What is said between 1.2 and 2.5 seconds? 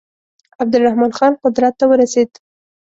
قدرت ته ورسېدی.